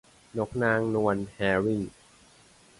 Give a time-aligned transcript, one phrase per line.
[0.37, 1.81] นกนางนวลแฮร์ริ่ง